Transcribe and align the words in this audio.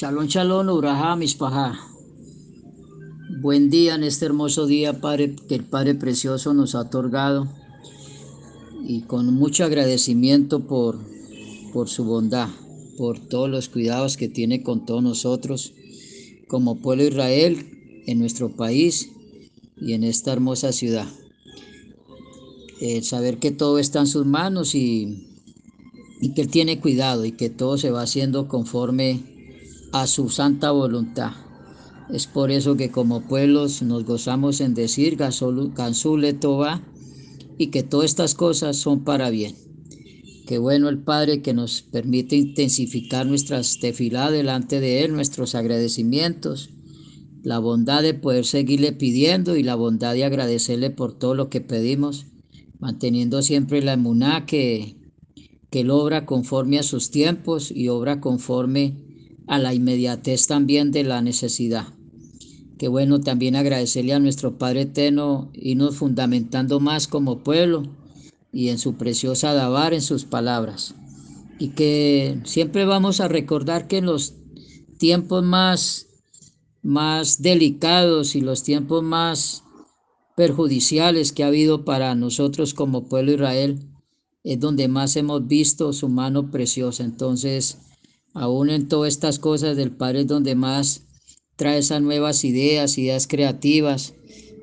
Shalom, 0.00 0.28
shalom, 0.28 0.66
uraja, 0.70 1.14
mispaja. 1.14 1.78
Buen 3.42 3.68
día 3.68 3.96
en 3.96 4.02
este 4.02 4.24
hermoso 4.24 4.66
día, 4.66 4.98
Padre, 4.98 5.36
que 5.46 5.56
el 5.56 5.64
Padre 5.64 5.94
Precioso 5.94 6.54
nos 6.54 6.74
ha 6.74 6.80
otorgado. 6.80 7.52
Y 8.82 9.02
con 9.02 9.34
mucho 9.34 9.62
agradecimiento 9.62 10.66
por, 10.66 10.98
por 11.74 11.90
su 11.90 12.04
bondad, 12.04 12.48
por 12.96 13.18
todos 13.18 13.50
los 13.50 13.68
cuidados 13.68 14.16
que 14.16 14.28
tiene 14.28 14.62
con 14.62 14.86
todos 14.86 15.02
nosotros, 15.02 15.74
como 16.48 16.80
pueblo 16.80 17.04
Israel, 17.04 18.02
en 18.06 18.20
nuestro 18.20 18.56
país 18.56 19.10
y 19.76 19.92
en 19.92 20.04
esta 20.04 20.32
hermosa 20.32 20.72
ciudad. 20.72 21.08
El 22.80 23.04
saber 23.04 23.36
que 23.36 23.50
todo 23.50 23.78
está 23.78 24.00
en 24.00 24.06
sus 24.06 24.24
manos 24.24 24.74
y, 24.74 25.28
y 26.22 26.32
que 26.32 26.40
Él 26.40 26.48
tiene 26.48 26.80
cuidado 26.80 27.26
y 27.26 27.32
que 27.32 27.50
todo 27.50 27.76
se 27.76 27.90
va 27.90 28.00
haciendo 28.00 28.48
conforme 28.48 29.39
a 29.92 30.06
su 30.06 30.28
santa 30.28 30.70
voluntad. 30.70 31.32
Es 32.12 32.26
por 32.26 32.50
eso 32.50 32.76
que 32.76 32.90
como 32.90 33.22
pueblos 33.22 33.82
nos 33.82 34.04
gozamos 34.04 34.60
en 34.60 34.74
decir 34.74 35.16
Gansule 35.16 36.32
Toba 36.32 36.82
y 37.58 37.68
que 37.68 37.82
todas 37.82 38.06
estas 38.06 38.34
cosas 38.34 38.76
son 38.76 39.04
para 39.04 39.30
bien. 39.30 39.54
Qué 40.46 40.58
bueno 40.58 40.88
el 40.88 40.98
Padre 40.98 41.42
que 41.42 41.54
nos 41.54 41.82
permite 41.82 42.34
intensificar 42.34 43.26
nuestra 43.26 43.60
tefilá 43.80 44.30
delante 44.32 44.80
de 44.80 45.04
Él, 45.04 45.12
nuestros 45.12 45.54
agradecimientos, 45.54 46.70
la 47.44 47.60
bondad 47.60 48.02
de 48.02 48.14
poder 48.14 48.44
seguirle 48.44 48.92
pidiendo 48.92 49.56
y 49.56 49.62
la 49.62 49.76
bondad 49.76 50.14
de 50.14 50.24
agradecerle 50.24 50.90
por 50.90 51.16
todo 51.16 51.34
lo 51.34 51.48
que 51.48 51.60
pedimos, 51.60 52.26
manteniendo 52.80 53.42
siempre 53.42 53.82
la 53.82 53.92
emuná 53.92 54.46
que, 54.46 54.96
que 55.70 55.80
Él 55.80 55.90
obra 55.90 56.26
conforme 56.26 56.80
a 56.80 56.82
sus 56.82 57.10
tiempos 57.10 57.70
y 57.70 57.88
obra 57.88 58.20
conforme 58.20 59.09
a 59.50 59.58
la 59.58 59.74
inmediatez 59.74 60.46
también 60.46 60.92
de 60.92 61.02
la 61.02 61.22
necesidad. 61.22 61.88
Qué 62.78 62.86
bueno 62.86 63.18
también 63.18 63.56
agradecerle 63.56 64.12
a 64.12 64.20
nuestro 64.20 64.58
Padre 64.58 64.82
Eterno, 64.82 65.50
nos 65.74 65.96
fundamentando 65.96 66.78
más 66.78 67.08
como 67.08 67.42
pueblo 67.42 67.82
y 68.52 68.68
en 68.68 68.78
su 68.78 68.94
preciosa 68.94 69.52
Dabar, 69.52 69.92
en 69.92 70.02
sus 70.02 70.24
palabras. 70.24 70.94
Y 71.58 71.70
que 71.70 72.40
siempre 72.44 72.84
vamos 72.84 73.20
a 73.20 73.26
recordar 73.26 73.88
que 73.88 73.98
en 73.98 74.06
los 74.06 74.34
tiempos 74.98 75.42
más, 75.42 76.06
más 76.84 77.42
delicados 77.42 78.36
y 78.36 78.42
los 78.42 78.62
tiempos 78.62 79.02
más 79.02 79.64
perjudiciales 80.36 81.32
que 81.32 81.42
ha 81.42 81.48
habido 81.48 81.84
para 81.84 82.14
nosotros 82.14 82.72
como 82.72 83.08
pueblo 83.08 83.32
Israel, 83.32 83.80
es 84.44 84.60
donde 84.60 84.86
más 84.86 85.16
hemos 85.16 85.48
visto 85.48 85.92
su 85.92 86.08
mano 86.08 86.52
preciosa. 86.52 87.02
Entonces, 87.02 87.89
Aún 88.32 88.70
en 88.70 88.88
todas 88.88 89.12
estas 89.12 89.38
cosas 89.38 89.76
del 89.76 89.90
Padre 89.90 90.20
es 90.20 90.26
donde 90.26 90.54
más 90.54 91.02
trae 91.56 91.78
esas 91.78 92.00
nuevas 92.00 92.44
ideas, 92.44 92.96
ideas 92.96 93.26
creativas, 93.26 94.14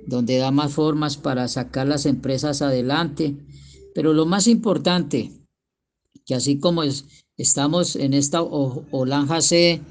donde 0.08 0.38
da 0.38 0.52
más 0.52 0.74
formas 0.74 1.18
para 1.18 1.48
sacar 1.48 1.88
las 1.88 2.06
empresas 2.06 2.62
adelante. 2.62 3.36
Pero 3.94 4.14
lo 4.14 4.26
más 4.26 4.48
importante, 4.48 5.32
que 6.26 6.36
así 6.36 6.60
como 6.60 6.84
estamos 7.38 7.96
en 7.96 8.14
esta 8.14 8.42
Olanja 8.42 9.42
C, 9.42 9.82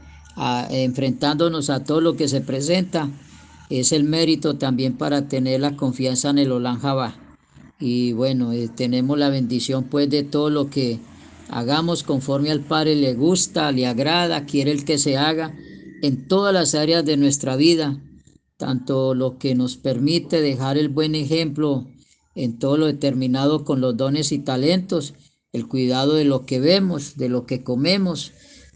enfrentándonos 0.70 1.70
a 1.70 1.84
todo 1.84 2.00
lo 2.00 2.16
que 2.16 2.28
se 2.28 2.40
presenta, 2.40 3.10
es 3.68 3.92
el 3.92 4.04
mérito 4.04 4.56
también 4.56 4.96
para 4.96 5.28
tener 5.28 5.60
la 5.60 5.76
confianza 5.76 6.30
en 6.30 6.38
el 6.38 6.52
Olanja 6.52 6.94
Va. 6.94 7.16
Y 7.78 8.12
bueno, 8.12 8.52
eh, 8.52 8.68
tenemos 8.74 9.18
la 9.18 9.28
bendición 9.28 9.84
pues 9.84 10.08
de 10.08 10.22
todo 10.22 10.48
lo 10.50 10.70
que 10.70 10.98
Hagamos 11.48 12.02
conforme 12.02 12.50
al 12.50 12.60
Padre 12.60 12.96
le 12.96 13.14
gusta, 13.14 13.70
le 13.72 13.86
agrada, 13.86 14.46
quiere 14.46 14.72
el 14.72 14.84
que 14.84 14.98
se 14.98 15.16
haga 15.16 15.54
en 16.02 16.28
todas 16.28 16.52
las 16.52 16.74
áreas 16.74 17.04
de 17.04 17.16
nuestra 17.16 17.56
vida, 17.56 18.00
tanto 18.56 19.14
lo 19.14 19.38
que 19.38 19.54
nos 19.54 19.76
permite 19.76 20.40
dejar 20.40 20.76
el 20.76 20.88
buen 20.88 21.14
ejemplo 21.14 21.86
en 22.34 22.58
todo 22.58 22.76
lo 22.76 22.86
determinado 22.86 23.64
con 23.64 23.80
los 23.80 23.96
dones 23.96 24.32
y 24.32 24.38
talentos, 24.38 25.14
el 25.52 25.68
cuidado 25.68 26.14
de 26.14 26.24
lo 26.24 26.44
que 26.44 26.60
vemos, 26.60 27.16
de 27.16 27.28
lo 27.28 27.46
que 27.46 27.62
comemos, 27.62 28.32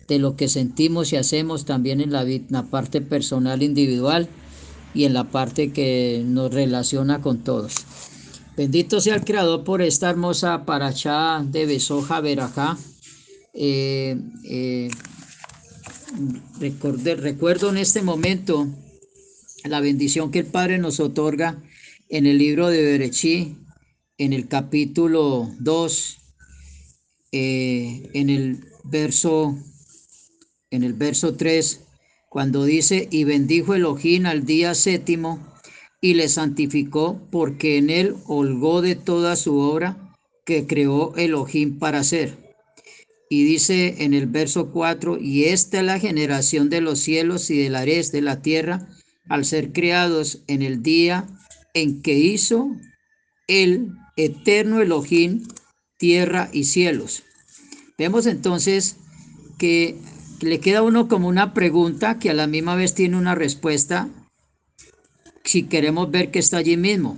de 0.08 0.18
lo 0.18 0.36
que 0.36 0.48
sentimos 0.48 1.12
y 1.12 1.16
hacemos 1.16 1.64
también 1.64 2.00
en 2.00 2.12
la, 2.12 2.22
en 2.22 2.46
la 2.50 2.64
parte 2.64 3.00
personal 3.00 3.62
individual 3.62 4.28
y 4.94 5.04
en 5.04 5.14
la 5.14 5.24
parte 5.24 5.72
que 5.72 6.22
nos 6.26 6.52
relaciona 6.52 7.20
con 7.20 7.38
todos. 7.38 7.74
Bendito 8.56 9.00
sea 9.00 9.14
el 9.14 9.24
Creador 9.24 9.64
por 9.64 9.80
esta 9.80 10.10
hermosa 10.10 10.64
paracha 10.64 11.42
de 11.44 11.66
Besoja 11.66 12.20
Verajá. 12.20 12.76
Eh, 13.54 14.16
eh, 14.44 14.90
recuerdo 16.58 17.70
en 17.70 17.76
este 17.76 18.02
momento 18.02 18.68
la 19.64 19.80
bendición 19.80 20.30
que 20.30 20.40
el 20.40 20.46
Padre 20.46 20.78
nos 20.78 20.98
otorga 21.00 21.62
en 22.08 22.26
el 22.26 22.38
libro 22.38 22.68
de 22.68 22.82
Berechí, 22.82 23.56
en 24.18 24.32
el 24.32 24.48
capítulo 24.48 25.48
2, 25.60 26.18
eh, 27.32 28.10
en 28.14 28.30
el 28.30 28.64
verso, 28.84 29.56
en 30.70 30.82
el 30.82 30.94
verso 30.94 31.36
3, 31.36 31.82
cuando 32.28 32.64
dice, 32.64 33.08
y 33.10 33.24
bendijo 33.24 33.74
Elohim 33.74 34.26
al 34.26 34.44
día 34.44 34.74
séptimo 34.74 35.49
y 36.00 36.14
le 36.14 36.28
santificó 36.28 37.20
porque 37.30 37.76
en 37.76 37.90
él 37.90 38.16
holgó 38.26 38.82
de 38.82 38.94
toda 38.94 39.36
su 39.36 39.58
obra 39.58 40.14
que 40.44 40.66
creó 40.66 41.14
Elohim 41.16 41.78
para 41.78 42.00
hacer. 42.00 42.56
Y 43.28 43.44
dice 43.44 43.96
en 43.98 44.14
el 44.14 44.26
verso 44.26 44.70
4, 44.72 45.18
y 45.18 45.44
esta 45.44 45.78
es 45.78 45.84
la 45.84 46.00
generación 46.00 46.68
de 46.68 46.80
los 46.80 46.98
cielos 46.98 47.50
y 47.50 47.58
del 47.58 47.76
ares 47.76 48.10
de 48.10 48.22
la 48.22 48.42
tierra, 48.42 48.88
al 49.28 49.44
ser 49.44 49.72
creados 49.72 50.42
en 50.48 50.62
el 50.62 50.82
día 50.82 51.28
en 51.74 52.02
que 52.02 52.14
hizo 52.14 52.70
el 53.46 53.92
eterno 54.16 54.80
Elohim 54.80 55.46
tierra 55.98 56.48
y 56.52 56.64
cielos. 56.64 57.22
Vemos 57.96 58.26
entonces 58.26 58.96
que 59.58 59.96
le 60.40 60.58
queda 60.58 60.82
uno 60.82 61.06
como 61.06 61.28
una 61.28 61.54
pregunta 61.54 62.18
que 62.18 62.30
a 62.30 62.34
la 62.34 62.46
misma 62.46 62.74
vez 62.74 62.94
tiene 62.94 63.16
una 63.16 63.34
respuesta 63.34 64.08
si 65.44 65.64
queremos 65.64 66.10
ver 66.10 66.30
que 66.30 66.38
está 66.38 66.58
allí 66.58 66.76
mismo. 66.76 67.16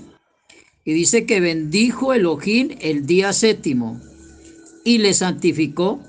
Y 0.85 0.93
dice 0.93 1.27
que 1.27 1.41
bendijo 1.41 2.13
Elohim 2.13 2.71
el 2.81 3.07
día 3.07 3.33
séptimo 3.33 4.01
y 4.85 4.99
le 4.99 5.15
santificó 5.15 6.01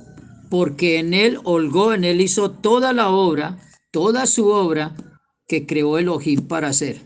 porque 0.49 0.99
en 0.99 1.13
él 1.13 1.39
holgó, 1.43 1.93
en 1.93 2.03
él 2.03 2.21
hizo 2.21 2.51
toda 2.51 2.93
la 2.93 3.09
obra, 3.09 3.59
toda 3.91 4.25
su 4.25 4.47
obra 4.47 4.95
que 5.47 5.65
creó 5.65 5.97
Elohim 5.97 6.47
para 6.47 6.69
hacer. 6.69 7.01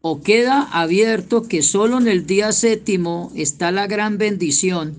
O 0.00 0.22
queda 0.22 0.62
abierto 0.62 1.48
que 1.48 1.62
solo 1.62 1.98
en 1.98 2.06
el 2.06 2.26
día 2.26 2.52
séptimo 2.52 3.32
está 3.34 3.72
la 3.72 3.88
gran 3.88 4.18
bendición 4.18 4.96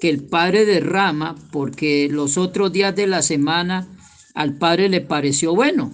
que 0.00 0.08
el 0.08 0.24
Padre 0.24 0.64
derrama 0.64 1.36
porque 1.52 2.08
los 2.10 2.38
otros 2.38 2.72
días 2.72 2.94
de 2.94 3.06
la 3.06 3.22
semana 3.22 3.88
al 4.34 4.56
Padre 4.56 4.88
le 4.88 5.00
pareció 5.00 5.54
bueno 5.54 5.92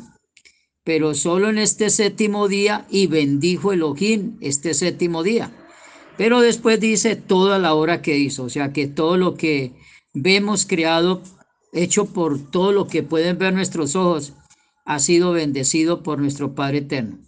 pero 0.84 1.14
solo 1.14 1.48
en 1.48 1.58
este 1.58 1.88
séptimo 1.90 2.46
día 2.46 2.86
y 2.90 3.06
bendijo 3.06 3.72
Elohim 3.72 4.36
este 4.40 4.74
séptimo 4.74 5.22
día. 5.22 5.50
Pero 6.16 6.40
después 6.40 6.78
dice 6.78 7.16
toda 7.16 7.58
la 7.58 7.74
obra 7.74 8.02
que 8.02 8.18
hizo, 8.18 8.44
o 8.44 8.50
sea 8.50 8.72
que 8.72 8.86
todo 8.86 9.16
lo 9.16 9.34
que 9.34 9.72
vemos 10.12 10.66
creado, 10.66 11.22
hecho 11.72 12.06
por 12.06 12.38
todo 12.50 12.70
lo 12.70 12.86
que 12.86 13.02
pueden 13.02 13.38
ver 13.38 13.54
nuestros 13.54 13.96
ojos, 13.96 14.34
ha 14.84 14.98
sido 14.98 15.32
bendecido 15.32 16.02
por 16.02 16.20
nuestro 16.20 16.54
Padre 16.54 16.78
Eterno. 16.78 17.18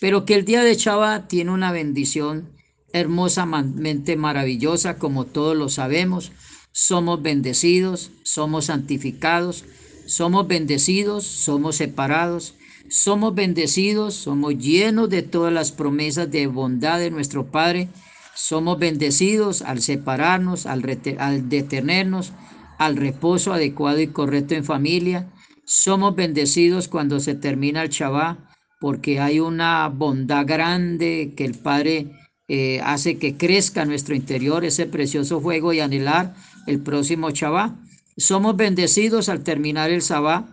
Pero 0.00 0.24
que 0.24 0.34
el 0.34 0.44
día 0.44 0.62
de 0.62 0.74
Shabbat 0.74 1.28
tiene 1.28 1.52
una 1.52 1.70
bendición 1.70 2.50
hermosamente 2.92 4.16
maravillosa, 4.16 4.98
como 4.98 5.26
todos 5.26 5.56
lo 5.56 5.68
sabemos. 5.68 6.32
Somos 6.72 7.22
bendecidos, 7.22 8.10
somos 8.22 8.66
santificados, 8.66 9.64
somos 10.06 10.48
bendecidos, 10.48 11.24
somos 11.24 11.76
separados, 11.76 12.54
somos 12.88 13.34
bendecidos, 13.34 14.14
somos 14.14 14.58
llenos 14.58 15.08
de 15.08 15.22
todas 15.22 15.52
las 15.52 15.72
promesas 15.72 16.30
de 16.30 16.46
bondad 16.46 16.98
de 16.98 17.10
nuestro 17.10 17.46
Padre. 17.46 17.88
Somos 18.34 18.78
bendecidos 18.78 19.62
al 19.62 19.80
separarnos, 19.80 20.66
al, 20.66 20.82
detenernos, 21.48 22.32
al 22.78 22.96
reposo 22.96 23.52
adecuado 23.52 24.00
y 24.00 24.08
correcto 24.08 24.54
en 24.54 24.64
familia. 24.64 25.30
Somos 25.64 26.14
bendecidos 26.14 26.88
cuando 26.88 27.20
se 27.20 27.34
termina 27.34 27.82
el 27.82 27.88
Shabbat, 27.88 28.38
porque 28.80 29.20
hay 29.20 29.40
una 29.40 29.88
bondad 29.88 30.46
grande 30.46 31.32
que 31.36 31.44
el 31.44 31.54
Padre 31.54 32.12
eh, 32.48 32.80
hace 32.84 33.18
que 33.18 33.36
crezca 33.36 33.86
nuestro 33.86 34.14
interior 34.14 34.64
ese 34.64 34.84
precioso 34.84 35.40
fuego 35.40 35.72
y 35.72 35.80
anhelar 35.80 36.34
el 36.66 36.80
próximo 36.80 37.30
Shabbat. 37.30 37.72
Somos 38.16 38.56
bendecidos 38.56 39.28
al 39.28 39.42
terminar 39.42 39.90
el 39.90 40.02
Shabbat, 40.02 40.46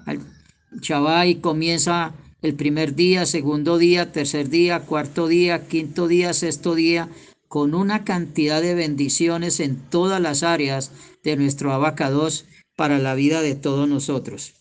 Shabbat 0.79 1.41
comienza 1.41 2.13
el 2.41 2.55
primer 2.55 2.95
día, 2.95 3.25
segundo 3.25 3.77
día, 3.77 4.11
tercer 4.11 4.49
día, 4.49 4.81
cuarto 4.81 5.27
día, 5.27 5.67
quinto 5.67 6.07
día, 6.07 6.33
sexto 6.33 6.75
día, 6.75 7.09
con 7.47 7.75
una 7.75 8.03
cantidad 8.03 8.61
de 8.61 8.73
bendiciones 8.73 9.59
en 9.59 9.77
todas 9.89 10.21
las 10.21 10.43
áreas 10.43 10.91
de 11.23 11.35
nuestro 11.35 11.73
abacados 11.73 12.45
para 12.75 12.97
la 12.97 13.13
vida 13.13 13.41
de 13.41 13.55
todos 13.55 13.87
nosotros. 13.87 14.53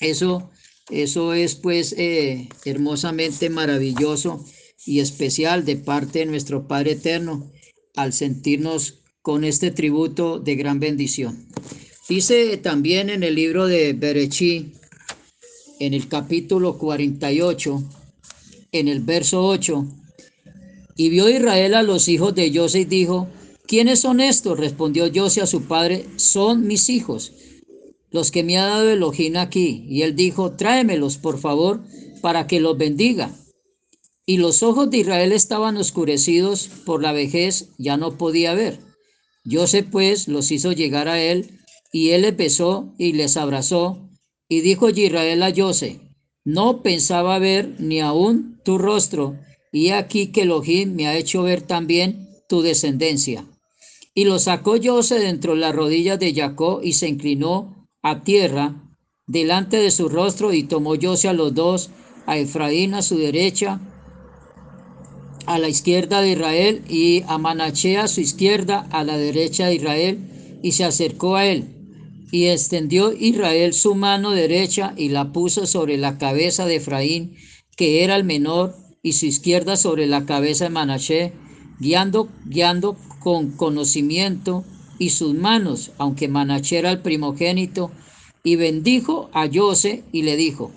Eso, 0.00 0.50
eso 0.90 1.32
es 1.32 1.54
pues 1.54 1.94
eh, 1.96 2.48
hermosamente 2.64 3.48
maravilloso 3.50 4.44
y 4.84 5.00
especial 5.00 5.64
de 5.64 5.76
parte 5.76 6.20
de 6.20 6.26
nuestro 6.26 6.68
Padre 6.68 6.92
Eterno 6.92 7.50
al 7.96 8.12
sentirnos 8.12 9.00
con 9.22 9.44
este 9.44 9.70
tributo 9.70 10.38
de 10.38 10.56
gran 10.56 10.80
bendición. 10.80 11.46
Dice 12.08 12.56
también 12.58 13.08
en 13.08 13.22
el 13.22 13.36
libro 13.36 13.66
de 13.66 13.92
Berechí, 13.92 14.72
en 15.82 15.94
el 15.94 16.06
capítulo 16.06 16.78
48, 16.78 17.82
en 18.70 18.86
el 18.86 19.00
verso 19.00 19.44
8, 19.44 19.84
y 20.94 21.08
vio 21.08 21.28
Israel 21.28 21.74
a 21.74 21.82
los 21.82 22.06
hijos 22.06 22.36
de 22.36 22.56
José 22.56 22.82
y 22.82 22.84
dijo, 22.84 23.26
¿quiénes 23.66 23.98
son 23.98 24.20
estos? 24.20 24.60
Respondió 24.60 25.10
José 25.12 25.40
a 25.40 25.46
su 25.48 25.64
padre, 25.64 26.06
son 26.14 26.68
mis 26.68 26.88
hijos, 26.88 27.32
los 28.12 28.30
que 28.30 28.44
me 28.44 28.58
ha 28.58 28.66
dado 28.66 28.90
Elohim 28.90 29.36
aquí. 29.38 29.84
Y 29.88 30.02
él 30.02 30.14
dijo, 30.14 30.52
tráemelos, 30.52 31.16
por 31.16 31.40
favor, 31.40 31.82
para 32.20 32.46
que 32.46 32.60
los 32.60 32.78
bendiga. 32.78 33.34
Y 34.24 34.36
los 34.36 34.62
ojos 34.62 34.88
de 34.88 34.98
Israel 34.98 35.32
estaban 35.32 35.76
oscurecidos 35.78 36.68
por 36.86 37.02
la 37.02 37.10
vejez, 37.10 37.70
ya 37.76 37.96
no 37.96 38.16
podía 38.16 38.54
ver. 38.54 38.78
José 39.50 39.82
pues 39.82 40.28
los 40.28 40.52
hizo 40.52 40.70
llegar 40.70 41.08
a 41.08 41.20
él, 41.20 41.58
y 41.92 42.10
él 42.10 42.22
les 42.22 42.36
besó 42.36 42.94
y 42.98 43.14
les 43.14 43.36
abrazó, 43.36 44.11
y 44.52 44.60
dijo 44.60 44.90
Israel 44.90 45.42
a 45.44 45.54
José, 45.56 46.00
no 46.44 46.82
pensaba 46.82 47.38
ver 47.38 47.76
ni 47.78 48.00
aún 48.00 48.60
tu 48.62 48.76
rostro, 48.76 49.38
y 49.72 49.88
aquí 49.92 50.26
que 50.26 50.42
Elohim 50.42 50.94
me 50.94 51.06
ha 51.06 51.16
hecho 51.16 51.42
ver 51.42 51.62
también 51.62 52.28
tu 52.50 52.60
descendencia. 52.60 53.46
Y 54.14 54.26
lo 54.26 54.38
sacó 54.38 54.74
José 54.78 55.20
dentro 55.20 55.54
de 55.54 55.60
las 55.60 55.74
rodillas 55.74 56.18
de 56.18 56.34
Jacob 56.34 56.82
y 56.84 56.92
se 56.92 57.08
inclinó 57.08 57.88
a 58.02 58.24
tierra 58.24 58.74
delante 59.26 59.78
de 59.78 59.90
su 59.90 60.10
rostro 60.10 60.52
y 60.52 60.64
tomó 60.64 60.96
José 61.00 61.28
a 61.28 61.32
los 61.32 61.54
dos, 61.54 61.88
a 62.26 62.36
Efraín 62.36 62.92
a 62.92 63.00
su 63.00 63.16
derecha, 63.16 63.80
a 65.46 65.58
la 65.58 65.70
izquierda 65.70 66.20
de 66.20 66.32
Israel 66.32 66.84
y 66.90 67.22
a 67.26 67.38
Manaché 67.38 67.96
a 67.96 68.06
su 68.06 68.20
izquierda, 68.20 68.86
a 68.90 69.02
la 69.02 69.16
derecha 69.16 69.68
de 69.68 69.76
Israel, 69.76 70.60
y 70.62 70.72
se 70.72 70.84
acercó 70.84 71.36
a 71.36 71.46
él. 71.46 71.81
Y 72.32 72.46
extendió 72.46 73.12
Israel 73.12 73.74
su 73.74 73.94
mano 73.94 74.32
derecha 74.32 74.94
y 74.96 75.10
la 75.10 75.32
puso 75.32 75.66
sobre 75.66 75.98
la 75.98 76.18
cabeza 76.18 76.66
de 76.66 76.76
Efraín, 76.76 77.36
que 77.76 78.02
era 78.02 78.16
el 78.16 78.24
menor, 78.24 78.74
y 79.02 79.12
su 79.12 79.26
izquierda 79.26 79.76
sobre 79.76 80.06
la 80.06 80.24
cabeza 80.26 80.64
de 80.64 80.70
Manaché, 80.70 81.32
guiando, 81.78 82.28
guiando 82.46 82.96
con 83.20 83.50
conocimiento 83.50 84.64
y 84.98 85.10
sus 85.10 85.34
manos, 85.34 85.92
aunque 85.98 86.28
Manaché 86.28 86.78
era 86.78 86.90
el 86.90 87.02
primogénito, 87.02 87.90
y 88.42 88.56
bendijo 88.56 89.28
a 89.32 89.48
José 89.52 90.02
y 90.10 90.22
le 90.22 90.36
dijo, 90.36 90.72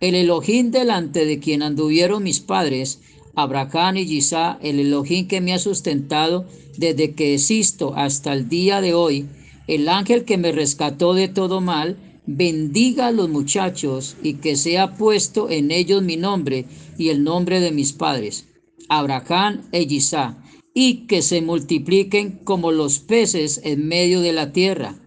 el 0.00 0.14
Elohim 0.14 0.70
delante 0.70 1.24
de 1.24 1.38
quien 1.38 1.62
anduvieron 1.62 2.22
mis 2.22 2.40
padres, 2.40 3.00
Abraham 3.34 3.96
y 3.96 4.02
Isaac, 4.02 4.58
el 4.62 4.78
Elohim 4.78 5.26
que 5.26 5.40
me 5.40 5.52
ha 5.52 5.58
sustentado 5.58 6.46
desde 6.76 7.14
que 7.14 7.34
existo 7.34 7.94
hasta 7.96 8.32
el 8.32 8.48
día 8.48 8.80
de 8.80 8.94
hoy, 8.94 9.26
el 9.66 9.88
ángel 9.88 10.24
que 10.24 10.38
me 10.38 10.52
rescató 10.52 11.14
de 11.14 11.28
todo 11.28 11.60
mal, 11.60 11.96
bendiga 12.26 13.08
a 13.08 13.12
los 13.12 13.28
muchachos 13.28 14.16
y 14.22 14.34
que 14.34 14.56
sea 14.56 14.94
puesto 14.94 15.50
en 15.50 15.70
ellos 15.70 16.02
mi 16.02 16.16
nombre 16.16 16.66
y 16.98 17.08
el 17.08 17.24
nombre 17.24 17.60
de 17.60 17.72
mis 17.72 17.92
padres, 17.92 18.46
Abraham 18.88 19.62
e 19.72 19.82
Isaac, 19.82 20.36
y 20.74 21.06
que 21.06 21.22
se 21.22 21.42
multipliquen 21.42 22.40
como 22.44 22.72
los 22.72 23.00
peces 23.00 23.60
en 23.64 23.86
medio 23.86 24.20
de 24.20 24.32
la 24.32 24.52
tierra. 24.52 24.98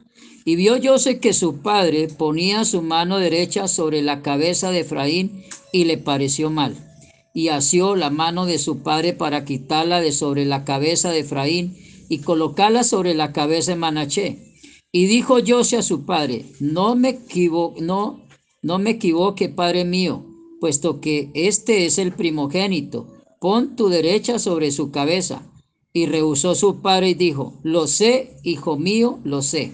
Y 0.45 0.55
vio 0.57 0.77
José 0.81 1.19
que 1.19 1.33
su 1.33 1.61
padre 1.61 2.07
ponía 2.07 2.65
su 2.65 2.81
mano 2.81 3.17
derecha 3.17 3.67
sobre 3.67 4.03
la 4.03 4.21
cabeza 4.21 4.69
de 4.69 4.81
Efraín 4.81 5.43
y 5.71 5.85
le 5.85 5.97
pareció 5.97 6.51
mal 6.51 6.85
y 7.35 7.49
asió 7.49 7.97
la 7.97 8.09
mano 8.09 8.45
de 8.45 8.57
su 8.57 8.81
padre 8.81 9.11
para 9.11 9.43
quitarla 9.43 9.99
de 9.99 10.13
sobre 10.13 10.45
la 10.45 10.63
cabeza 10.63 11.11
de 11.11 11.19
Efraín 11.19 11.75
y 12.09 12.21
sobre 12.83 13.13
la 13.13 13.31
cabeza 13.31 13.71
de 13.71 13.77
Manaché. 13.77 14.55
Y 14.91 15.07
dijo 15.07 15.37
José 15.45 15.77
a 15.77 15.81
su 15.81 16.05
padre, 16.05 16.45
no 16.59 16.95
me, 16.95 17.09
equivo 17.09 17.75
no, 17.79 18.25
no 18.61 18.79
me 18.79 18.91
equivoque, 18.91 19.49
padre 19.49 19.83
mío, 19.85 20.25
puesto 20.59 21.01
que 21.01 21.31
este 21.33 21.85
es 21.85 21.97
el 21.97 22.13
primogénito, 22.13 23.07
pon 23.41 23.75
tu 23.75 23.89
derecha 23.89 24.39
sobre 24.39 24.71
su 24.71 24.91
cabeza. 24.91 25.41
Y 25.91 26.07
rehusó 26.07 26.55
su 26.55 26.81
padre 26.81 27.09
y 27.09 27.13
dijo, 27.13 27.59
lo 27.63 27.87
sé, 27.87 28.37
hijo 28.43 28.77
mío, 28.77 29.19
lo 29.23 29.41
sé. 29.41 29.71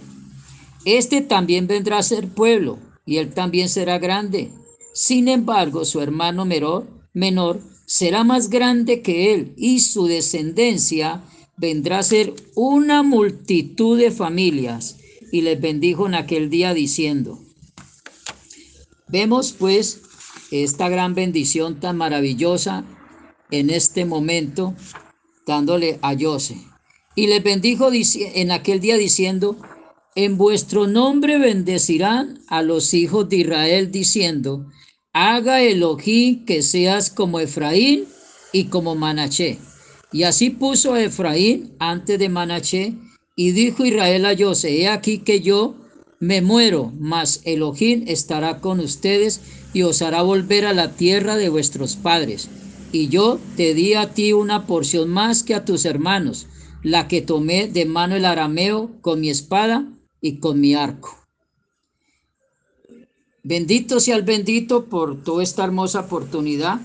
Este 0.85 1.21
también 1.21 1.67
vendrá 1.67 1.97
a 1.97 2.03
ser 2.03 2.27
pueblo, 2.27 2.77
y 3.05 3.17
él 3.17 3.33
también 3.33 3.69
será 3.69 3.97
grande. 3.97 4.51
Sin 4.93 5.27
embargo, 5.27 5.83
su 5.85 5.99
hermano 5.99 6.45
menor 6.45 7.01
menor 7.13 7.59
será 7.85 8.23
más 8.23 8.49
grande 8.49 9.01
que 9.01 9.33
él 9.33 9.53
y 9.57 9.81
su 9.81 10.05
descendencia 10.05 11.23
vendrá 11.57 11.99
a 11.99 12.03
ser 12.03 12.33
una 12.55 13.03
multitud 13.03 13.97
de 13.97 14.11
familias. 14.11 14.97
Y 15.31 15.41
les 15.41 15.61
bendijo 15.61 16.07
en 16.07 16.15
aquel 16.15 16.49
día 16.49 16.73
diciendo, 16.73 17.39
vemos 19.07 19.53
pues 19.53 20.01
esta 20.51 20.89
gran 20.89 21.15
bendición 21.15 21.79
tan 21.79 21.97
maravillosa 21.97 22.83
en 23.49 23.69
este 23.69 24.05
momento 24.05 24.75
dándole 25.45 25.99
a 26.01 26.15
José. 26.19 26.57
Y 27.15 27.27
les 27.27 27.43
bendijo 27.43 27.89
en 27.91 28.51
aquel 28.51 28.79
día 28.79 28.97
diciendo, 28.97 29.57
en 30.15 30.37
vuestro 30.37 30.87
nombre 30.87 31.37
bendecirán 31.37 32.41
a 32.47 32.61
los 32.61 32.93
hijos 32.93 33.29
de 33.29 33.37
Israel 33.37 33.91
diciendo, 33.91 34.65
haga 35.13 35.61
Elohim 35.61 36.45
que 36.45 36.61
seas 36.61 37.09
como 37.09 37.39
Efraín 37.39 38.05
y 38.51 38.65
como 38.65 38.95
Manaché. 38.95 39.57
Y 40.11 40.23
así 40.23 40.49
puso 40.49 40.95
Efraín 40.95 41.73
antes 41.79 42.19
de 42.19 42.29
Manaché, 42.29 42.95
y 43.35 43.51
dijo 43.51 43.85
Israel 43.85 44.25
a 44.25 44.37
José, 44.37 44.81
he 44.81 44.89
aquí 44.89 45.19
que 45.19 45.39
yo 45.39 45.75
me 46.19 46.41
muero, 46.41 46.91
mas 46.99 47.41
Elohim 47.45 48.03
estará 48.07 48.59
con 48.59 48.79
ustedes 48.79 49.41
y 49.73 49.83
os 49.83 50.01
hará 50.01 50.21
volver 50.21 50.65
a 50.65 50.73
la 50.73 50.91
tierra 50.91 51.37
de 51.37 51.49
vuestros 51.49 51.95
padres. 51.95 52.49
Y 52.91 53.07
yo 53.07 53.39
te 53.55 53.73
di 53.73 53.93
a 53.93 54.13
ti 54.13 54.33
una 54.33 54.67
porción 54.67 55.09
más 55.09 55.43
que 55.43 55.55
a 55.55 55.63
tus 55.63 55.85
hermanos, 55.85 56.47
la 56.83 57.07
que 57.07 57.21
tomé 57.21 57.67
de 57.67 57.85
mano 57.85 58.15
el 58.15 58.25
arameo 58.25 58.91
con 59.01 59.21
mi 59.21 59.29
espada 59.29 59.87
y 60.19 60.39
con 60.39 60.59
mi 60.59 60.75
arco. 60.75 61.17
Bendito 63.43 63.99
sea 63.99 64.17
el 64.17 64.23
bendito 64.23 64.85
por 64.85 65.23
toda 65.23 65.41
esta 65.41 65.63
hermosa 65.63 66.01
oportunidad 66.01 66.81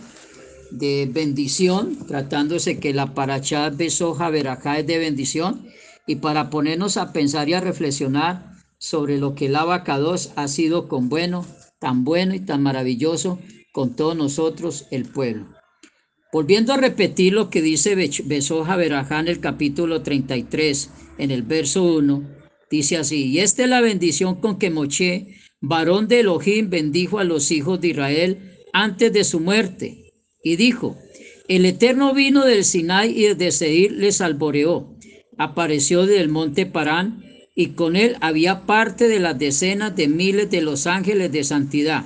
de 0.71 1.09
bendición, 1.11 1.97
tratándose 2.07 2.79
que 2.79 2.93
la 2.93 3.15
paracha 3.15 3.71
besoja 3.71 4.31
veracá 4.31 4.79
es 4.79 4.87
de 4.87 4.99
bendición, 4.99 5.67
y 6.07 6.17
para 6.17 6.51
ponernos 6.51 6.97
a 6.97 7.13
pensar 7.13 7.49
y 7.49 7.55
a 7.55 7.61
reflexionar 7.61 8.53
sobre 8.79 9.19
lo 9.19 9.35
que 9.35 9.47
el 9.47 9.57
abacados 9.57 10.33
ha 10.37 10.49
sido 10.49 10.89
con 10.89 11.09
bueno, 11.09 11.45
tan 11.79 12.05
bueno 12.05 12.35
y 12.35 12.41
tan 12.41 12.63
maravilloso 12.63 13.39
con 13.73 13.95
todos 13.95 14.17
nosotros, 14.17 14.87
el 14.91 15.07
pueblo. 15.07 15.47
Volviendo 16.33 16.73
a 16.73 16.77
repetir 16.77 17.33
lo 17.33 17.51
que 17.51 17.63
dice 17.63 17.95
Besoja 17.95 18.77
Verajá 18.77 19.21
en 19.21 19.29
el 19.29 19.41
capítulo 19.41 20.03
33, 20.03 20.91
en 21.19 21.31
el 21.31 21.43
verso 21.43 21.83
1, 21.85 22.23
dice 22.71 22.97
así, 22.97 23.27
y 23.27 23.41
esta 23.41 23.65
es 23.65 23.69
la 23.69 23.81
bendición 23.81 24.41
con 24.41 24.59
que 24.59 24.71
Moche 24.71 25.29
varón 25.61 26.09
de 26.09 26.21
Elohim, 26.21 26.69
bendijo 26.69 27.19
a 27.19 27.25
los 27.25 27.51
hijos 27.51 27.81
de 27.81 27.89
Israel 27.89 28.59
antes 28.73 29.13
de 29.13 29.25
su 29.25 29.41
muerte 29.41 30.06
y 30.47 30.55
dijo, 30.55 30.97
el 31.49 31.67
Eterno 31.67 32.15
vino 32.15 32.45
del 32.45 32.65
Sinai 32.65 33.11
y 33.11 33.25
desde 33.25 33.51
Seir 33.51 33.91
les 33.91 34.21
alboreó, 34.21 34.97
apareció 35.39 36.07
del 36.07 36.29
monte 36.29 36.67
Parán 36.67 37.25
y 37.57 37.71
con 37.71 37.97
él 37.97 38.17
había 38.21 38.65
parte 38.65 39.09
de 39.09 39.19
las 39.19 39.37
decenas 39.41 39.97
de 39.97 40.07
miles 40.07 40.49
de 40.49 40.61
los 40.61 40.87
ángeles 40.87 41.33
de 41.33 41.43
santidad. 41.43 42.05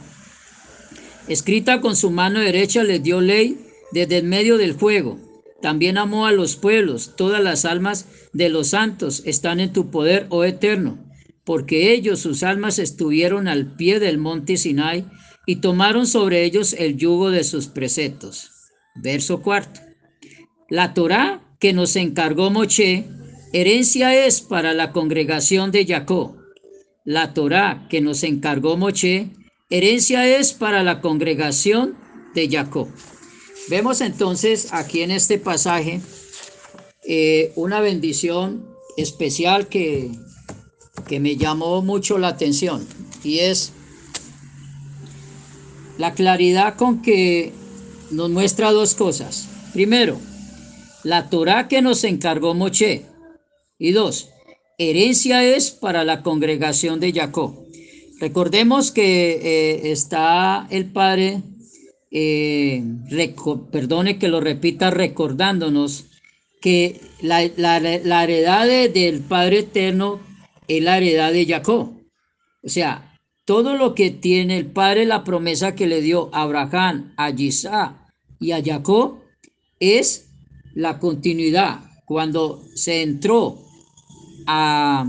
Escrita 1.28 1.82
con 1.82 1.97
su 1.97 2.11
mano 2.11 2.40
derecha 2.40 2.82
les 2.82 3.02
dio 3.02 3.20
ley 3.20 3.59
desde 3.92 4.16
el 4.16 4.25
medio 4.25 4.56
del 4.56 4.73
fuego. 4.73 5.18
También 5.61 5.99
amó 5.99 6.25
a 6.25 6.32
los 6.32 6.56
pueblos, 6.56 7.16
todas 7.18 7.42
las 7.42 7.66
almas 7.66 8.06
de 8.32 8.49
los 8.49 8.68
santos 8.68 9.20
están 9.26 9.61
en 9.61 9.75
tu 9.75 9.90
poder, 9.90 10.25
oh 10.30 10.44
Eterno 10.44 11.11
porque 11.50 11.92
ellos, 11.92 12.20
sus 12.20 12.44
almas, 12.44 12.78
estuvieron 12.78 13.49
al 13.49 13.75
pie 13.75 13.99
del 13.99 14.18
monte 14.18 14.56
Sinai 14.56 15.06
y 15.50 15.57
tomaron 15.57 16.07
sobre 16.07 16.45
ellos 16.45 16.76
el 16.78 16.97
yugo 16.97 17.33
de 17.33 17.42
sus 17.42 17.66
preceptos. 17.66 18.52
Verso 18.95 19.42
cuarto. 19.42 19.80
La 20.69 20.95
Torá 20.95 21.42
que 21.59 21.73
nos 21.73 21.97
encargó 21.97 22.52
Moche, 22.52 23.09
herencia 23.52 24.14
es 24.14 24.42
para 24.42 24.75
la 24.75 24.92
congregación 24.92 25.73
de 25.73 25.85
Jacob. 25.85 26.37
La 27.04 27.35
Torá 27.35 27.88
que 27.90 28.00
nos 28.00 28.23
encargó 28.23 28.76
Moche, 28.76 29.30
herencia 29.71 30.25
es 30.25 30.52
para 30.52 30.85
la 30.85 31.00
congregación 31.00 31.99
de 32.33 32.49
Jacob. 32.49 32.87
Vemos 33.69 34.02
entonces 34.02 34.69
aquí 34.73 35.02
en 35.02 35.11
este 35.11 35.37
pasaje 35.38 36.00
eh, 37.09 37.50
una 37.57 37.80
bendición 37.80 38.69
especial 38.97 39.66
que 39.66 40.12
que 41.09 41.19
me 41.19 41.37
llamó 41.37 41.83
mucho 41.83 42.19
la 42.19 42.28
atención 42.28 42.87
y 43.25 43.40
es 43.40 43.73
la 46.00 46.14
claridad 46.14 46.76
con 46.76 47.02
que 47.02 47.52
nos 48.11 48.30
muestra 48.30 48.73
dos 48.73 48.95
cosas. 48.95 49.47
Primero, 49.75 50.19
la 51.04 51.28
Torah 51.28 51.69
que 51.69 51.83
nos 51.83 52.04
encargó 52.04 52.54
Moche. 52.54 53.02
Y 53.78 53.92
dos, 53.92 54.30
herencia 54.78 55.45
es 55.45 55.71
para 55.71 56.04
la 56.04 56.23
congregación 56.23 57.00
de 57.00 57.12
Jacob. 57.12 57.54
Recordemos 58.19 58.90
que 58.90 59.40
eh, 59.42 59.92
está 59.92 60.66
el 60.71 60.87
Padre, 60.87 61.42
eh, 62.11 62.83
perdone 63.71 64.19
que 64.19 64.28
lo 64.28 64.40
repita, 64.40 64.90
recordándonos 64.90 66.07
que 66.62 67.00
la, 67.21 67.42
heredad 67.42 68.66
del 68.66 69.21
Padre 69.21 69.61
Eterno 69.61 70.21
es 70.66 70.83
la 70.83 70.97
heredad 70.97 71.33
de 71.33 71.47
Jacob. 71.47 71.92
O 72.62 72.69
sea, 72.69 73.10
todo 73.50 73.76
lo 73.76 73.97
que 73.97 74.12
tiene 74.12 74.57
el 74.59 74.66
Padre, 74.66 75.07
la 75.07 75.25
promesa 75.25 75.75
que 75.75 75.88
le 75.88 76.02
dio 76.02 76.33
a 76.33 76.42
Abraham, 76.42 77.12
a 77.16 77.30
Isaac 77.30 77.97
y 78.38 78.52
a 78.52 78.62
Jacob, 78.64 79.19
es 79.80 80.30
la 80.73 81.00
continuidad. 81.00 81.80
Cuando 82.04 82.62
se 82.76 83.02
entró 83.02 83.59
a, 84.47 85.04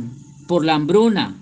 por 0.47 0.65
la 0.65 0.73
hambruna 0.73 1.39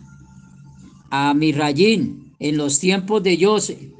a 1.10 1.34
Mirrayín 1.34 2.34
en 2.38 2.58
los 2.58 2.80
tiempos 2.80 3.24
de 3.24 3.42
José, 3.42 3.94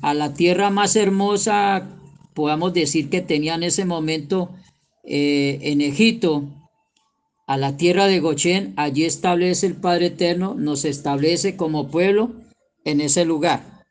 a 0.00 0.14
la 0.14 0.32
tierra 0.32 0.70
más 0.70 0.96
hermosa, 0.96 1.86
podamos 2.32 2.72
decir 2.72 3.10
que 3.10 3.20
tenía 3.20 3.56
en 3.56 3.64
ese 3.64 3.84
momento 3.84 4.48
eh, 5.04 5.58
en 5.60 5.82
Egipto, 5.82 6.48
a 7.46 7.56
la 7.56 7.76
tierra 7.76 8.06
de 8.06 8.20
Gochen, 8.20 8.72
allí 8.76 9.04
establece 9.04 9.66
el 9.66 9.74
Padre 9.74 10.06
Eterno, 10.06 10.54
nos 10.54 10.84
establece 10.84 11.56
como 11.56 11.90
pueblo 11.90 12.32
en 12.84 13.00
ese 13.00 13.24
lugar. 13.24 13.84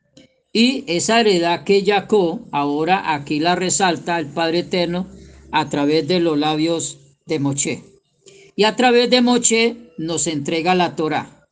Y 0.52 0.84
esa 0.86 1.20
heredad 1.20 1.64
que 1.64 1.84
Jacob, 1.84 2.46
ahora 2.52 3.14
aquí 3.14 3.40
la 3.40 3.54
resalta 3.54 4.18
el 4.18 4.26
Padre 4.26 4.60
Eterno 4.60 5.06
a 5.50 5.68
través 5.68 6.06
de 6.08 6.20
los 6.20 6.38
labios 6.38 6.98
de 7.26 7.38
Moche. 7.38 7.82
Y 8.56 8.64
a 8.64 8.76
través 8.76 9.08
de 9.10 9.22
Moche 9.22 9.76
nos 9.96 10.26
entrega 10.26 10.74
la 10.74 10.94
Torah. 10.96 11.46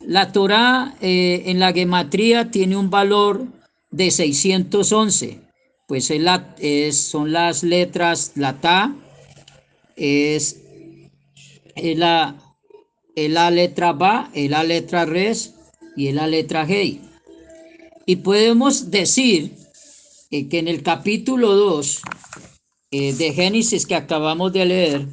La 0.00 0.32
Torah 0.32 0.96
eh, 1.00 1.44
en 1.46 1.58
la 1.58 1.72
gematría 1.72 2.50
tiene 2.50 2.76
un 2.76 2.90
valor 2.90 3.46
de 3.90 4.10
611, 4.10 5.40
pues 5.86 6.10
es 6.10 6.98
son 6.98 7.32
las 7.32 7.62
letras 7.62 8.32
la 8.34 8.60
Ta, 8.60 8.94
es, 9.96 10.63
la, 11.76 12.36
la 13.16 13.50
letra 13.50 13.92
Ba, 13.92 14.30
la 14.34 14.64
letra 14.64 15.04
Res 15.04 15.54
y 15.96 16.12
la 16.12 16.26
letra 16.26 16.66
Hei. 16.68 17.00
Y 18.06 18.16
podemos 18.16 18.90
decir 18.90 19.52
eh, 20.30 20.48
que 20.48 20.58
en 20.58 20.68
el 20.68 20.82
capítulo 20.82 21.54
2 21.54 22.02
eh, 22.90 23.12
de 23.14 23.32
Génesis 23.32 23.86
que 23.86 23.94
acabamos 23.94 24.52
de 24.52 24.66
leer, 24.66 25.08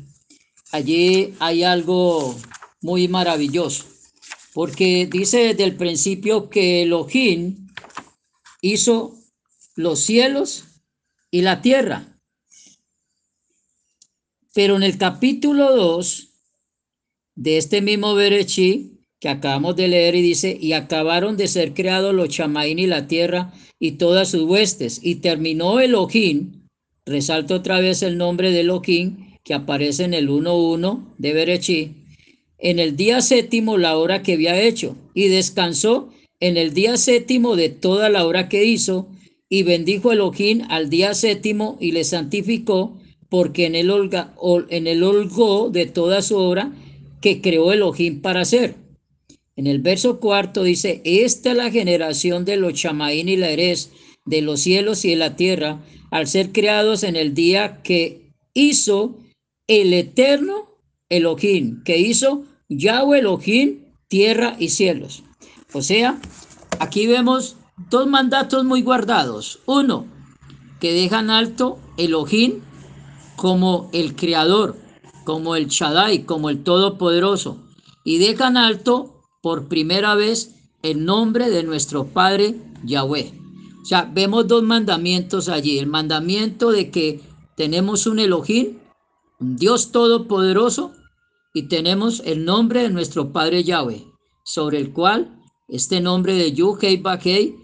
allí 0.71 1.33
hay 1.39 1.63
algo 1.63 2.35
muy 2.81 3.07
maravilloso, 3.07 3.85
porque 4.53 5.07
dice 5.11 5.39
desde 5.39 5.63
el 5.63 5.77
principio 5.77 6.49
que 6.49 6.81
Elohim 6.81 7.67
hizo 8.61 9.15
los 9.75 9.99
cielos 9.99 10.65
y 11.29 11.41
la 11.41 11.61
tierra. 11.61 12.19
Pero 14.53 14.75
en 14.75 14.83
el 14.83 14.97
capítulo 14.97 15.73
2 15.75 16.30
de 17.35 17.57
este 17.57 17.81
mismo 17.81 18.13
Berechi 18.15 19.01
que 19.21 19.29
acabamos 19.29 19.75
de 19.75 19.87
leer 19.87 20.15
y 20.15 20.21
dice, 20.23 20.57
y 20.59 20.73
acabaron 20.73 21.37
de 21.37 21.47
ser 21.47 21.75
creados 21.75 22.13
los 22.13 22.29
chamaín 22.29 22.79
y 22.79 22.87
la 22.87 23.07
tierra 23.07 23.53
y 23.79 23.91
todas 23.91 24.31
sus 24.31 24.41
huestes, 24.41 24.99
y 25.03 25.15
terminó 25.15 25.79
Elohim, 25.79 26.63
resalto 27.05 27.55
otra 27.55 27.79
vez 27.79 28.01
el 28.01 28.17
nombre 28.17 28.51
de 28.51 28.61
Elohim 28.61 29.37
que 29.43 29.53
aparece 29.53 30.05
en 30.05 30.15
el 30.15 30.27
1.1 30.27 31.13
de 31.19 31.33
Berechi, 31.33 31.95
en 32.57 32.79
el 32.79 32.95
día 32.95 33.21
séptimo 33.21 33.77
la 33.77 33.95
hora 33.95 34.23
que 34.23 34.33
había 34.33 34.59
hecho, 34.59 34.97
y 35.13 35.27
descansó 35.27 36.09
en 36.39 36.57
el 36.57 36.73
día 36.73 36.97
séptimo 36.97 37.55
de 37.55 37.69
toda 37.69 38.09
la 38.09 38.25
hora 38.25 38.49
que 38.49 38.65
hizo, 38.65 39.07
y 39.47 39.61
bendijo 39.61 40.11
Elohim 40.11 40.63
al 40.69 40.89
día 40.89 41.13
séptimo 41.13 41.77
y 41.79 41.91
le 41.91 42.05
santificó, 42.05 42.97
porque 43.29 43.67
en 43.67 43.75
en 43.75 44.87
el 44.87 45.03
holgó 45.03 45.69
de 45.69 45.85
toda 45.85 46.23
su 46.23 46.37
obra 46.37 46.73
que 47.21 47.41
creó 47.41 47.71
Elohim 47.71 48.21
para 48.21 48.41
hacer. 48.41 48.75
En 49.55 49.67
el 49.67 49.79
verso 49.79 50.19
cuarto 50.19 50.63
dice, 50.63 51.01
esta 51.05 51.51
es 51.51 51.57
la 51.57 51.71
generación 51.71 52.45
de 52.45 52.57
los 52.57 52.73
chamaín 52.73 53.29
y 53.29 53.37
la 53.37 53.49
Eres, 53.49 53.91
de 54.25 54.41
los 54.41 54.61
cielos 54.61 55.05
y 55.05 55.11
de 55.11 55.15
la 55.17 55.35
tierra, 55.35 55.81
al 56.09 56.27
ser 56.27 56.51
creados 56.51 57.03
en 57.03 57.15
el 57.15 57.33
día 57.33 57.81
que 57.83 58.31
hizo 58.53 59.17
el 59.67 59.93
eterno 59.93 60.77
Elohim, 61.09 61.83
que 61.83 61.97
hizo 61.97 62.45
Yahweh 62.69 63.19
Elohim, 63.19 63.79
tierra 64.07 64.55
y 64.59 64.69
cielos. 64.69 65.23
O 65.73 65.81
sea, 65.81 66.19
aquí 66.79 67.07
vemos 67.07 67.55
dos 67.89 68.07
mandatos 68.07 68.65
muy 68.65 68.81
guardados. 68.81 69.59
Uno, 69.65 70.05
que 70.79 70.91
dejan 70.93 71.29
alto 71.29 71.79
Elohim 71.97 72.61
como 73.35 73.89
el 73.93 74.15
Creador, 74.15 74.77
como 75.23 75.55
el 75.55 75.67
Shaddai, 75.67 76.25
como 76.25 76.49
el 76.49 76.63
Todopoderoso, 76.63 77.57
y 78.03 78.17
dejan 78.17 78.57
alto 78.57 79.21
por 79.41 79.67
primera 79.67 80.15
vez 80.15 80.55
el 80.81 81.05
nombre 81.05 81.49
de 81.49 81.63
nuestro 81.63 82.05
Padre 82.05 82.59
Yahweh. 82.83 83.33
O 83.81 83.85
sea, 83.85 84.09
vemos 84.11 84.47
dos 84.47 84.63
mandamientos 84.63 85.49
allí. 85.49 85.79
El 85.79 85.87
mandamiento 85.87 86.71
de 86.71 86.91
que 86.91 87.21
tenemos 87.55 88.05
un 88.05 88.19
Elohim, 88.19 88.77
un 89.39 89.55
Dios 89.55 89.91
Todopoderoso, 89.91 90.93
y 91.53 91.63
tenemos 91.63 92.21
el 92.25 92.45
nombre 92.45 92.83
de 92.83 92.89
nuestro 92.89 93.31
Padre 93.31 93.63
Yahweh, 93.63 94.05
sobre 94.43 94.77
el 94.77 94.93
cual 94.93 95.41
este 95.67 95.99
nombre 95.99 96.35
de 96.35 96.53
Yuhei 96.53 96.97
Bakei 96.97 97.55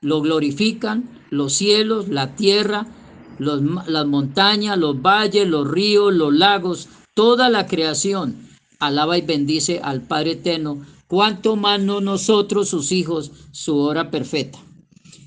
lo 0.00 0.20
glorifican 0.20 1.18
los 1.30 1.52
cielos, 1.52 2.08
la 2.08 2.34
tierra, 2.34 2.86
las 3.38 4.06
montañas, 4.06 4.78
los 4.78 5.00
valles, 5.00 5.46
los 5.46 5.68
ríos, 5.68 6.12
los 6.12 6.34
lagos, 6.34 6.88
toda 7.14 7.48
la 7.48 7.66
creación 7.66 8.48
alaba 8.78 9.18
y 9.18 9.22
bendice 9.22 9.80
al 9.82 10.02
Padre 10.02 10.32
Eterno, 10.32 10.84
cuanto 11.06 11.56
más 11.56 11.80
no 11.80 12.00
nosotros, 12.00 12.68
sus 12.68 12.92
hijos, 12.92 13.32
su 13.50 13.76
hora 13.76 14.10
perfecta. 14.10 14.58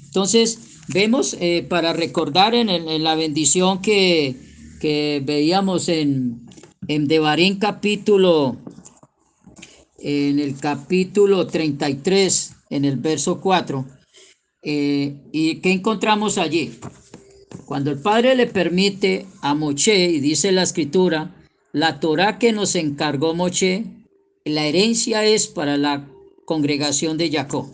Entonces, 0.06 0.80
vemos 0.88 1.36
eh, 1.40 1.66
para 1.68 1.94
recordar 1.94 2.56
en, 2.56 3.04
la 3.04 3.16
bendición 3.16 3.82
que, 3.82 4.36
veíamos 4.82 5.90
en, 5.90 6.48
en 6.88 7.56
capítulo, 7.58 8.58
en 10.00 10.40
el 10.40 10.58
capítulo 10.58 11.48
33, 11.48 12.56
en 12.70 12.86
el 12.86 12.98
verso 12.98 13.42
4, 13.42 13.86
eh, 14.64 15.18
¿y 15.32 15.56
qué 15.56 15.72
encontramos 15.72 16.38
allí? 16.38 16.80
Cuando 17.66 17.92
el 17.92 18.00
Padre 18.00 18.36
le 18.36 18.48
permite 18.48 19.28
a 19.42 19.54
Moche, 19.54 20.10
y 20.10 20.20
dice 20.20 20.52
la 20.52 20.64
escritura, 20.64 21.36
la 21.74 22.00
Torah 22.00 22.38
que 22.40 22.52
nos 22.52 22.76
encargó 22.76 23.34
Moche, 23.34 23.86
la 24.46 24.66
herencia 24.66 25.26
es 25.26 25.48
para 25.48 25.78
la 25.78 26.08
congregación 26.46 27.18
de 27.18 27.32
Jacob. 27.32 27.68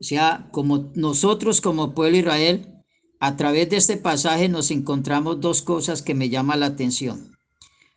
O 0.00 0.04
sea, 0.04 0.48
como 0.52 0.90
nosotros 0.94 1.60
como 1.60 1.94
pueblo 1.94 2.18
Israel, 2.18 2.66
a 3.18 3.36
través 3.36 3.70
de 3.70 3.76
este 3.76 3.96
pasaje 3.96 4.48
nos 4.48 4.70
encontramos 4.70 5.40
dos 5.40 5.62
cosas 5.62 6.02
que 6.02 6.14
me 6.14 6.28
llaman 6.28 6.60
la 6.60 6.66
atención. 6.66 7.36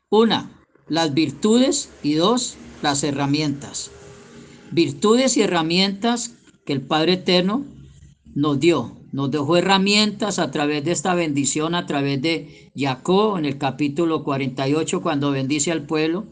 Una, 0.09 0.65
las 0.87 1.13
virtudes 1.13 1.89
y 2.01 2.13
dos, 2.13 2.55
las 2.81 3.03
herramientas. 3.03 3.91
Virtudes 4.71 5.35
y 5.37 5.41
herramientas 5.41 6.35
que 6.65 6.73
el 6.73 6.81
Padre 6.81 7.13
Eterno 7.13 7.65
nos 8.33 8.59
dio 8.59 8.98
nos 9.11 9.31
dejó 9.31 9.57
herramientas 9.57 10.39
a 10.39 10.51
través 10.51 10.83
de 10.83 10.91
esta 10.91 11.13
bendición, 11.15 11.75
a 11.75 11.85
través 11.85 12.21
de 12.21 12.71
Jacob 12.75 13.37
en 13.37 13.45
el 13.45 13.57
capítulo 13.57 14.23
48 14.23 15.01
cuando 15.01 15.31
bendice 15.31 15.71
al 15.71 15.85
pueblo, 15.85 16.27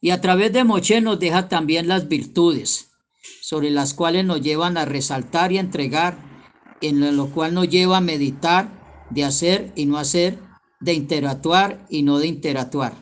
y 0.00 0.10
a 0.10 0.20
través 0.20 0.52
de 0.52 0.64
Moche 0.64 1.00
nos 1.00 1.20
deja 1.20 1.48
también 1.48 1.88
las 1.88 2.08
virtudes, 2.08 2.90
sobre 3.40 3.70
las 3.70 3.94
cuales 3.94 4.24
nos 4.24 4.40
llevan 4.40 4.76
a 4.76 4.84
resaltar 4.84 5.52
y 5.52 5.58
a 5.58 5.60
entregar, 5.60 6.18
en 6.80 7.16
lo 7.16 7.30
cual 7.30 7.54
nos 7.54 7.68
lleva 7.68 7.98
a 7.98 8.00
meditar, 8.00 8.82
de 9.10 9.24
hacer 9.24 9.72
y 9.76 9.86
no 9.86 9.98
hacer, 9.98 10.38
de 10.80 10.94
interactuar 10.94 11.86
y 11.90 12.02
no 12.02 12.18
de 12.18 12.26
interactuar. 12.26 12.94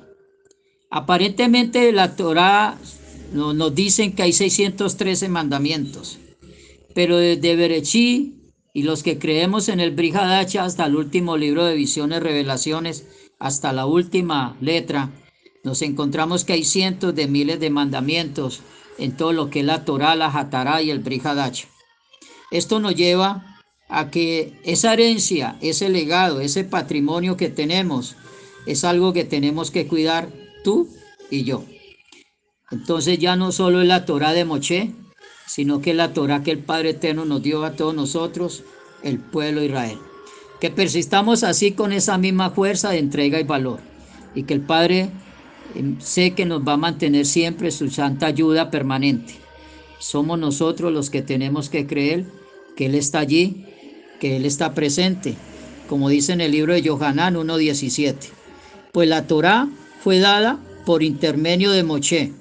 Aparentemente 0.91 1.93
la 1.93 2.17
Torah 2.17 2.77
nos 3.33 3.75
dicen 3.75 4.13
que 4.13 4.25
hay 4.25 4.33
613 4.33 5.29
mandamientos, 5.29 6.19
pero 6.95 7.17
desde 7.17 7.55
Berechí 7.55 8.40
y 8.73 8.83
los 8.83 9.03
que 9.03 9.19
creemos 9.19 9.69
en 9.69 9.81
el 9.81 9.91
Brihadacha 9.91 10.65
hasta 10.65 10.87
el 10.87 10.97
último 10.97 11.37
libro 11.37 11.65
de 11.65 11.75
visiones, 11.75 12.23
revelaciones, 12.23 13.07
hasta 13.39 13.73
la 13.73 13.87
última 13.87 14.57
letra, 14.61 15.11
nos 15.65 15.83
encontramos 15.83 16.45
que 16.45 16.55
hay 16.55 16.65
cientos 16.65 17.15
de 17.15 17.27
miles 17.27 17.61
de 17.61 17.71
mandamientos 17.71 18.61
en 18.99 19.17
todo 19.17 19.33
lo 19.33 19.51
que 19.51 19.61
es 19.61 19.67
la 19.67 19.85
Torah, 19.85 20.15
la 20.15 20.27
Hatará 20.27 20.83
y 20.83 20.91
el 20.91 21.01
Brihadacha. 21.01 21.69
Esto 22.51 22.81
nos 22.81 22.95
lleva 22.95 23.59
a 23.89 24.11
que 24.11 24.59
esa 24.65 24.93
herencia, 24.93 25.57
ese 25.61 25.89
legado, 25.89 26.41
ese 26.41 26.65
patrimonio 26.65 27.37
que 27.37 27.49
tenemos, 27.49 28.17
es 28.67 28.85
algo 28.85 29.13
que 29.13 29.25
tenemos 29.25 29.71
que 29.71 29.87
cuidar 29.87 30.29
tú 30.63 30.89
y 31.31 31.45
yo. 31.45 31.65
Entonces 32.71 33.19
ya 33.19 33.37
no 33.37 33.53
solo 33.53 33.81
es 33.81 33.89
la 33.89 34.05
Torah 34.05 34.33
de 34.33 34.45
Moche, 34.45 34.93
sino 35.51 35.81
que 35.81 35.95
la 35.95 36.13
Torah 36.13 36.45
que 36.45 36.53
el 36.53 36.61
Padre 36.61 36.91
Eterno 36.91 37.25
nos 37.25 37.43
dio 37.43 37.65
a 37.65 37.73
todos 37.73 37.93
nosotros, 37.93 38.63
el 39.03 39.19
pueblo 39.19 39.65
Israel. 39.65 39.99
Que 40.61 40.71
persistamos 40.71 41.43
así 41.43 41.73
con 41.73 41.93
esa 41.93 42.19
misma 42.19 42.51
fuerza 42.51 42.91
de 42.91 42.99
entrega 42.99 43.41
y 43.41 43.43
valor. 43.43 43.81
Y 44.37 44.45
que 44.45 44.55
el 44.55 44.61
Padre 44.61 45.11
em, 45.75 46.01
sé 46.01 46.35
que 46.35 46.47
nos 46.47 46.63
va 46.63 46.75
a 46.75 46.77
mantener 46.77 47.27
siempre 47.27 47.73
su 47.73 47.91
santa 47.91 48.27
ayuda 48.27 48.71
permanente. 48.71 49.35
Somos 49.99 50.39
nosotros 50.39 50.93
los 50.93 51.11
que 51.11 51.21
tenemos 51.21 51.69
que 51.69 51.85
creer 51.85 52.27
que 52.77 52.87
Él 52.87 52.95
está 52.95 53.19
allí, 53.19 53.67
que 54.21 54.37
Él 54.37 54.45
está 54.45 54.73
presente, 54.73 55.35
como 55.89 56.11
dice 56.11 56.33
en 56.33 56.43
el 56.43 56.53
libro 56.53 56.75
de 56.75 56.89
Johanán 56.89 57.35
1.17. 57.35 58.15
Pues 58.93 59.09
la 59.09 59.27
Torah 59.27 59.69
fue 60.01 60.21
dada 60.21 60.61
por 60.87 61.03
intermedio 61.03 61.73
de 61.73 61.83
Moche, 61.83 62.33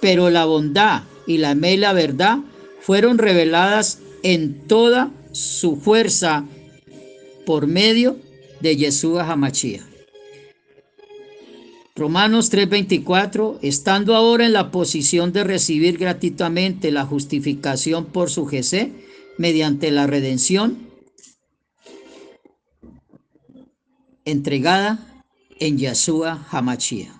pero 0.00 0.30
la 0.30 0.44
bondad 0.44 1.02
y 1.26 1.38
la 1.38 1.54
la 1.54 1.92
verdad 1.92 2.38
fueron 2.80 3.18
reveladas 3.18 4.00
en 4.22 4.66
toda 4.66 5.10
su 5.32 5.76
fuerza 5.76 6.44
por 7.46 7.66
medio 7.66 8.18
de 8.60 8.76
Yeshua 8.76 9.30
Hamachia. 9.30 9.84
Romanos 11.96 12.50
3:24, 12.50 13.58
estando 13.62 14.16
ahora 14.16 14.44
en 14.46 14.52
la 14.52 14.70
posición 14.70 15.32
de 15.32 15.44
recibir 15.44 15.96
gratuitamente 15.96 16.90
la 16.90 17.06
justificación 17.06 18.06
por 18.06 18.30
su 18.30 18.46
GC 18.46 18.92
mediante 19.38 19.90
la 19.92 20.06
redención 20.06 20.88
entregada 24.24 25.22
en 25.60 25.78
Yeshua 25.78 26.46
Hamachia. 26.50 27.14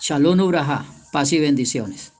Shalom 0.00 0.40
Ubraja, 0.40 0.86
paz 1.12 1.32
y 1.32 1.38
bendiciones. 1.38 2.14